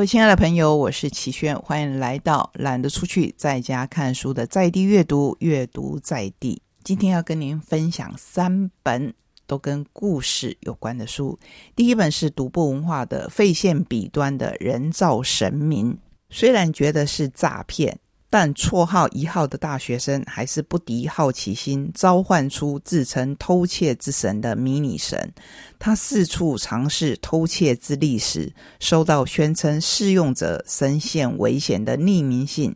[0.00, 6.62] 各位亲爱的朋友，我是齐轩，欢迎来到懒得出去在家看书的在地阅读，阅读在地。
[6.82, 9.12] 今天要跟您分享三本
[9.46, 11.38] 都跟故事有关的书。
[11.76, 15.92] 第一本是独步文化的《费线笔端的人造神明》，
[16.30, 18.00] 虽然觉得是诈骗。
[18.32, 25.32] 但绰号一号的大学生还是不敌好奇心，召唤出自称偷窃之神的迷你神。
[25.80, 32.72] 他四处尝试偷窃之力时，收到宣称试用者身陷危险的匿名信，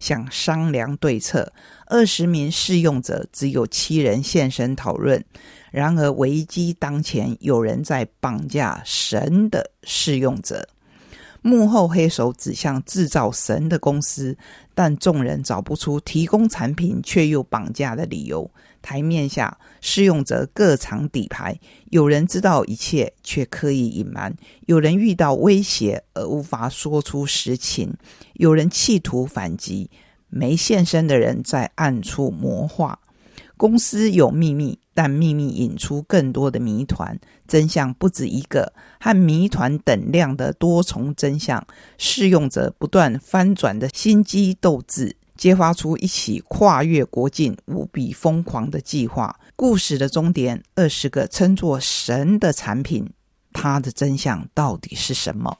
[0.00, 1.52] 想商量对策。
[1.86, 5.22] 二十名试用者只有七人现身讨论。
[5.70, 10.66] 然而危机当前，有人在绑架神的试用者。
[11.46, 14.34] 幕后黑手指向制造神的公司，
[14.74, 18.50] 但众人找不出提供产品却又绑架的理由。
[18.80, 27.94] 台面下，试用者各藏底牌，有人知道一切却刻意隐瞒，有人遇到威胁而无法说出实情，
[28.32, 29.90] 有人企图反击，
[30.30, 32.98] 没现身的人在暗处谋划。
[33.56, 41.64] 公司有秘密，但秘密引出更多的谜团，真相不止一个，和谜团等量的多重真相。
[41.96, 49.38] 试用者不断翻转的心机斗志，揭发出一起跨越国境、无比疯狂的计划。
[49.54, 53.08] 故事的终点，二十个称作神的产品，
[53.52, 55.56] 它的真相到底是什么？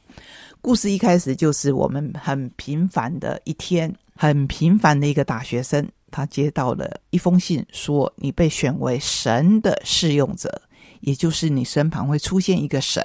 [0.61, 5.89] 故事一开始就是我们很平凡的一天，很平凡的一个大学生。
[6.15, 10.63] 他接到了一封信，说你被选为神的试用者，
[11.01, 13.03] 也就是你身旁会出现一个神。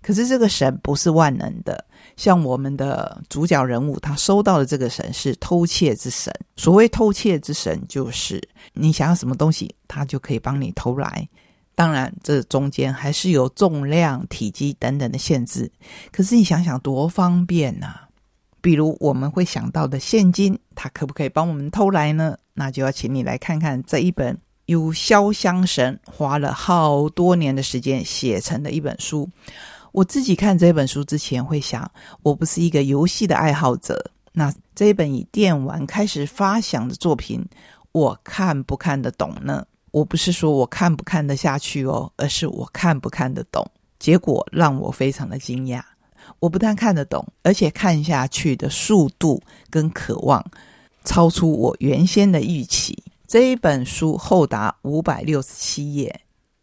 [0.00, 1.84] 可是这个神不是万能的，
[2.16, 6.32] 像我们的主角人物，他收到的这个神是偷窃之神。
[6.56, 11.28] 所谓偷窃之神，就是你想要什么东西，他就可以帮你偷来。
[11.74, 15.70] 当然，这中间还是有重量、体积等等的限制。
[16.10, 18.09] 可是你想想，多方便呐！
[18.60, 22.36] 比如我们会想到的现金，它可不可以帮我们偷来呢？
[22.54, 29.28] 那就要请你来看看这一本由潇湘神花了好多年的时间写成的一本书。
[29.92, 31.90] 我自己看这本书之前会想，
[32.22, 37.44] 我不是一个游戏的爱好者，那这一本以电玩开始发想的作品，
[37.92, 39.66] 我看不看得懂呢？
[39.90, 43.68] 我不是说我看不看得下去哦，而是我看不看得懂。
[43.98, 45.82] 结果让我非常的惊讶。
[46.38, 50.44] 我不但看得懂，而且看下去的速度跟渴望
[51.04, 52.96] 超出我原先的预期。
[53.26, 56.20] 这一本书厚达五百六十七页，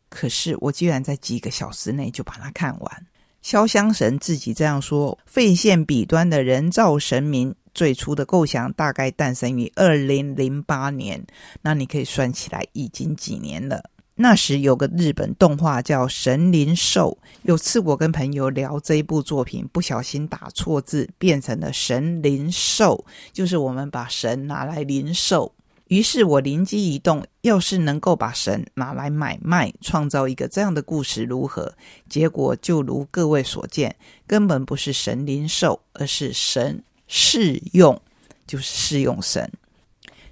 [0.10, 3.06] 可是我居然在几个小时内就把它看完。
[3.44, 11.26] 潇湘神自己这样说：“费线彼端的人造神明，最初的构想大概诞生于二零零八年，
[11.62, 13.82] 那你可以算起来已经几年了。”
[14.20, 25.54] 那时有个日本动画叫《神灵兽》，有次我跟朋友聊这一部作品，不小心打错字，变成了“神灵兽”，就是我们把神拿来零售。
[25.90, 31.72] 于是我灵机一动，要是能够把神拿来买卖，创造一个这样的故事如何？
[32.10, 33.96] 结果就如各位所见，
[34.26, 38.02] 根本不是神灵兽，而是神试用，
[38.48, 39.50] 就是试用神。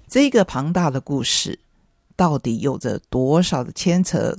[0.08, 1.60] 这个庞大的故事。
[2.16, 4.36] 到底有着多少的牵扯，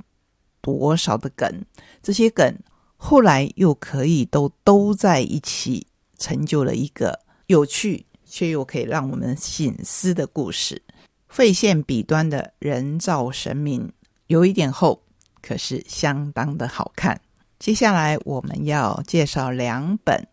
[0.59, 1.63] 多少的梗？
[2.01, 2.57] 这些梗
[2.97, 5.87] 后来又可以都都在一起，
[6.17, 10.81] 成就了一个有趣却又可以让我们醒思的故事。
[11.29, 13.93] 费线彼端的人造神明
[14.25, 15.03] 有一点厚，
[15.41, 17.21] 可是相当的好看。
[17.59, 20.27] 接下来我们要介绍两本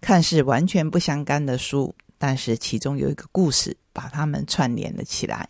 [0.00, 5.48] 看似完全不相干的书，但是其中有一个故事把它们串联了起来。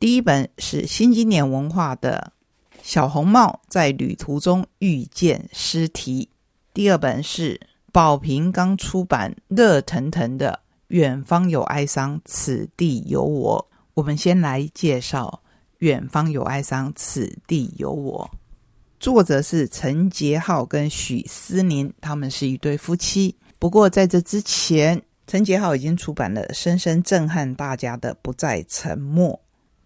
[0.00, 2.32] 第一本是新经典文化的
[2.84, 6.28] 《小红帽在旅途中遇见尸体》，
[6.72, 7.60] 第二本是
[7.90, 13.68] 宝瓶刚出版热腾腾的《远方有哀伤，此地有我》。
[13.94, 15.40] 我们先来介绍
[15.78, 18.30] 《远方有哀伤，此地有我》，
[19.00, 23.34] 作者是陈杰浩跟许思宁，他们是一对夫妻。
[23.58, 29.32] 不过在这之前，陈杰浩已经出版了深深震撼大家的《不再沉默》。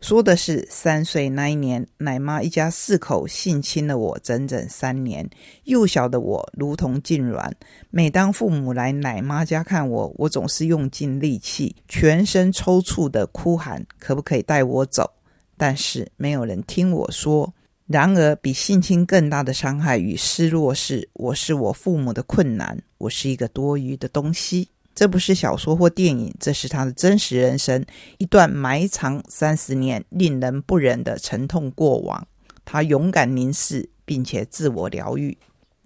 [0.02, 5.30] 说的是三岁那一年，奶妈一家四口性侵了我整整三年。
[5.62, 7.48] 幼小的我如同痉挛，
[7.88, 15.08] 每当父母来奶妈家看我，我总是用尽力气，全身抽搐的哭喊：“可不可以带我走？”
[15.56, 17.54] 但是没有人听我说。
[17.86, 24.68] 然而，比性侵更大的伤害与失落是，我是我父母的困难，我是一个多余的东西。
[24.94, 27.84] 这不是小说或电影，这是他的真实人生，
[28.18, 32.26] 一段埋藏三十年、令人不忍的沉痛过往。
[32.64, 35.36] 他勇敢凝视，并且自我疗愈。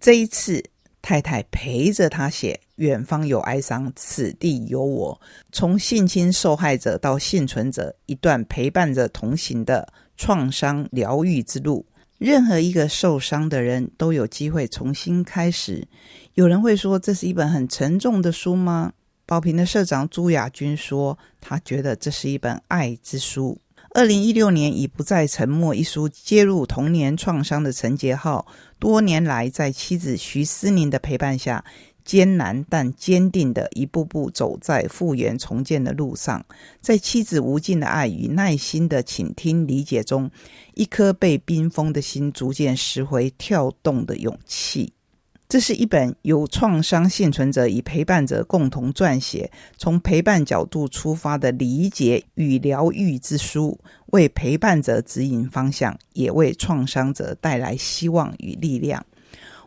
[0.00, 0.62] 这一次，
[1.00, 5.20] 太太陪着他写“远方有哀伤，此地有我”，
[5.52, 11.86] 从性侵受害者到幸存者，一段陪伴着同行的创伤疗愈之路。
[12.18, 15.86] 任何一个受伤的人都有机会重新开始。
[16.34, 18.92] 有人会说，这是一本很沉重的书吗？
[19.26, 23.58] 宝瓶的社长朱亚军说，他觉得这是一本爱之书。
[23.90, 28.46] 二零一六年已《不再沉默》一书揭露童年创伤的陈杰浩，
[28.78, 31.64] 多年来在妻子徐思宁的陪伴下，
[32.06, 36.42] 艰难但坚定的一步步走在复原重建的路上。
[36.80, 40.30] 在妻子无尽的爱与耐心的倾听理解中，
[40.74, 44.94] 一颗被冰封的心逐渐拾回跳动的勇气。
[45.48, 59.06] 这是一本由创伤幸存者与陪伴者共同撰写，从陪伴角度出发的理解与疗愈之书，为陪伴者指引方向，也为创伤者带来希望与力量。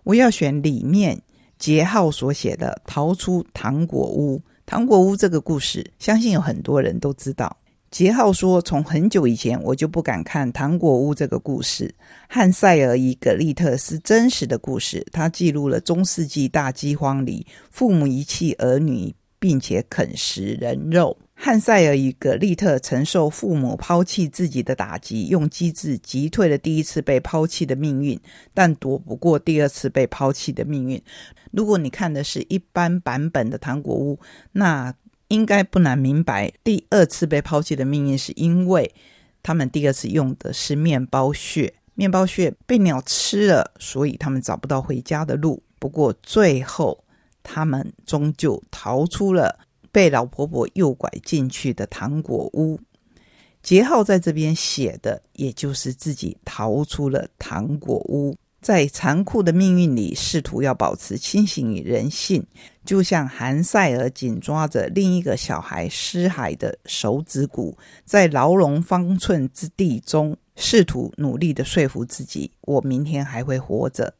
[0.04, 1.22] 我要选里面
[1.60, 4.38] 杰浩所写的《逃出糖果屋》。
[4.66, 7.56] 糖果屋这个故事，相信有很多人都知道。
[7.92, 11.94] 杰浩说：“从很久以前，我就不敢看《糖果屋》这个故事。
[12.28, 21.18] 汉塞尔与格利特是真实的故事，它记录了中世纪大饥荒里父母遗弃儿女，并且啃食人肉。
[21.42, 28.20] 汉塞尔与葛丽特承受父母抛弃自己的打击，用机智击退了第一次被抛弃的命运，
[28.54, 31.02] 但躲不过第二次被抛弃的命运。
[31.52, 34.16] 如果你看的是一般版本的《糖果屋》，
[34.52, 34.94] 那……”
[35.30, 38.92] 应该不难明白，第二次被抛弃的命运是因为
[39.44, 45.62] 他们第二次用的是面包屑，面包屑被鸟吃了，所以他们找不到回家的路。
[45.78, 47.04] 不过最后，
[47.44, 49.60] 他们终究逃出了
[49.92, 52.80] 被老婆婆诱拐进去的糖果屋。
[53.62, 58.36] 杰浩在这边写的，也就是自己逃出了糖果屋。
[58.62, 62.46] 在残酷的命运里，试图要保持清醒与人性，
[62.84, 74.14] 就像韩塞尔紧抓着另一个小孩尸骸的手指骨，在牢笼方寸之地中，试图努力的说服自己：我明天还会活着。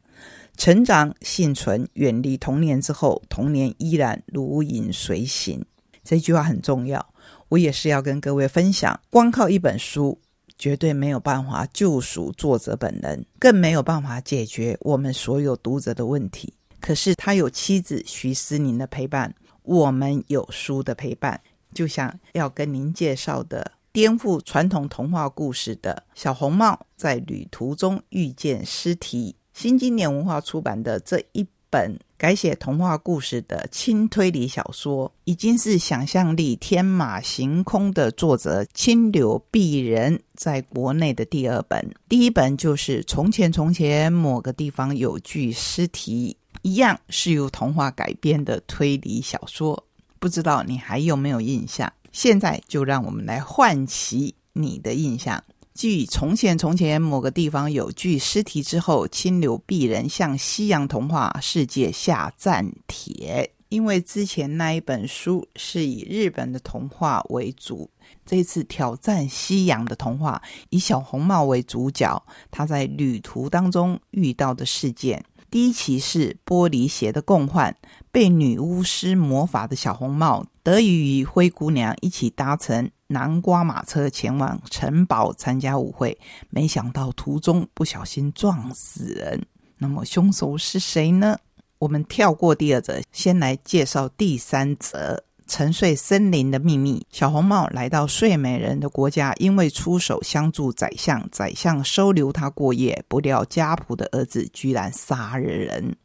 [0.60, 5.66] 成长、幸存、远离童年之后，童年依然如影随形。
[6.04, 7.14] 这句话很重要，
[7.48, 9.00] 我也是要跟各位分享。
[9.10, 10.20] 光靠一本书。
[10.58, 16.54] 绝对没有办法救赎作者本人，更没有办法解决我们所有读者的问题。
[16.82, 19.34] 可是他有妻子徐思宁的陪伴，
[19.64, 21.40] 我们有书的陪伴。
[21.74, 31.98] 就像要跟您介绍的颠覆传统童话故事的小红帽在旅途中遇见尸体，新经典文化出版的这一本。
[32.18, 41.90] 改写童话故事的轻推理小说，已经是想象力天马行空的作者清流碧人在国内的第二本。
[42.10, 49.82] 第一本就是《从前从前某个地方有具尸体》，一样是由童话改编的推理小说。
[50.20, 51.90] 不知道你还有没有印象？
[52.12, 55.42] 现在就让我们来唤起你的印象。
[55.80, 63.50] 继从前从前某个地方有具尸体之后，清流鄙人向西洋童话世界下战帖。
[63.70, 67.90] 因为之前那一本书是以日本的童话为主，
[68.26, 72.22] 这次挑战西洋的童话，以小红帽为主角，
[72.52, 75.24] 他在旅途当中遇到的事件。
[75.50, 77.74] 第一期是玻璃鞋的共患，
[78.12, 86.16] 被女巫施魔法的小红帽，得以与灰姑娘一起搭乘南瓜马车前往城堡参加舞会，
[86.52, 89.44] 没想到途中不小心撞死人。
[89.80, 91.36] 那么凶手是谁呢？
[91.80, 95.24] 我们跳过第二则，先来介绍第三则。
[95.48, 97.04] 沉睡森林的秘密。
[97.10, 103.04] 小红帽来到睡美人的国家，因为出手相助宰相，宰相收留他过夜。
[103.08, 105.96] 不料家仆的儿子居然杀了人。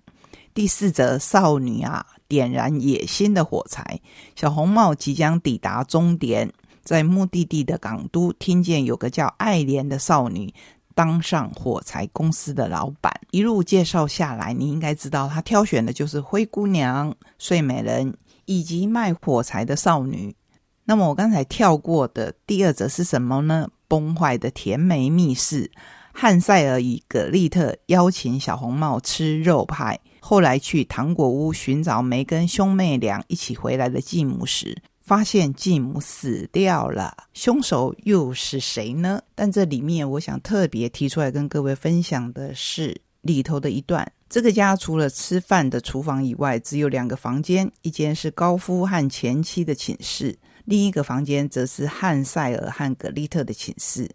[0.55, 4.01] 第四则，少女啊，点燃野心的火柴。
[4.37, 6.53] 小红帽即将抵达终点，
[6.83, 10.53] 在目的地的港都，听见有个叫爱莲的少女
[10.95, 13.13] 当上火柴公司的老板。
[13.31, 18.17] 一路介绍下来，你应该知道，他挑选的就是灰姑娘、睡美人。
[18.47, 20.37] 以及卖火柴的少女。
[20.85, 23.71] 那么我刚才跳过的第二则是什么呢？
[23.89, 25.71] 崩坏的甜美密室。
[26.17, 29.99] 汉塞尔与葛丽特邀请小红帽吃肉派。
[30.21, 37.15] 后来去糖果屋寻找梅根兄妹俩一起回来的继母时，发现继母死掉了。
[37.35, 39.21] 凶手又是谁呢？
[39.35, 44.11] 但这里面我想特别提出来跟各位分享的是里头的一段。
[44.31, 54.09] 这个家除了吃饭的厨房以外，只有两个房间，一间是高夫和前妻的寝室，另一个房间则是汉塞尔和格丽特的寝室。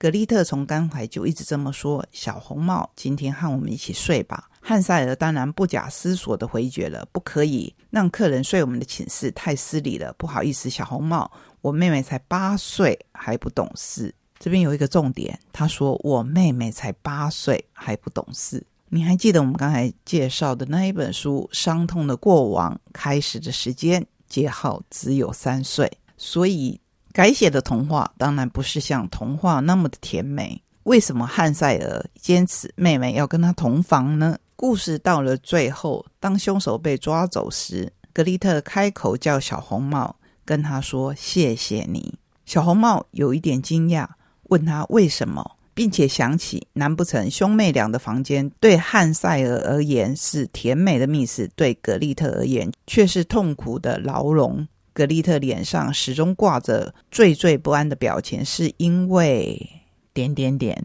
[0.00, 10.10] 格丽特从刚才就一直这么说：“小红帽，今天和我们一起睡吧。”汉塞尔当然不假思索的回绝了，不可以让客人睡我们的寝室，太失礼了。
[10.14, 11.30] 不好意思，小红帽，
[11.60, 14.14] 我妹妹才八岁，还不懂事。
[14.38, 18.66] 这边有一个重点，他说我妹妹才八岁，还不懂事。
[18.88, 26.80] 你还记得我们刚才介绍的那一本书《伤痛的过往》开始的时间，节号只有三岁，所以
[27.12, 30.62] 改写的童话当然不是像童话那么的甜美。
[30.84, 34.38] 为什么汉塞尔坚持妹妹要跟他同房呢？
[34.56, 42.14] 故事到了最后，当凶手被抓走时，格丽特开口叫小红帽跟他说：“谢谢你。”
[42.46, 44.06] 小红帽有一点惊讶，
[44.44, 54.66] 问他为什么，并且想起难不成兄妹俩的房间对汉塞尔而言是甜美的密室，对格丽特而言却是痛苦的牢笼？
[55.00, 59.66] 格丽特脸上始终挂着惴惴不安的表情，是因为。
[60.12, 60.84] 点点点，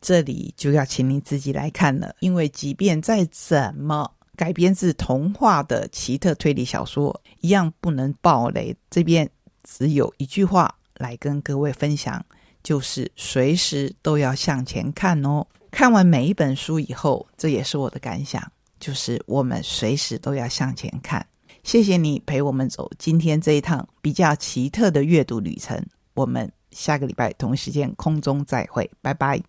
[0.00, 2.14] 这里就要请你自己来看了。
[2.20, 8.74] 因为即便再怎么改编自童话的奇特推理小说，一样不能爆雷。
[8.88, 9.28] 这边
[9.64, 12.24] 只有一句话来跟各位分享，
[12.62, 15.44] 就是随时都要向前看哦。
[15.72, 18.40] 看完每一本书以后，这也是我的感想，
[18.78, 21.26] 就是我们随时都要向前看。
[21.62, 25.84] 谢谢你陪我们走今天这一趟比较奇特的阅读旅程，
[26.14, 26.50] 我们。
[26.70, 29.42] 下个礼拜同一时间空中再会，拜拜。